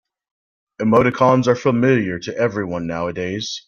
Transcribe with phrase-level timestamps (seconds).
[0.81, 3.59] Emoticons are familiar to everyone nowadays.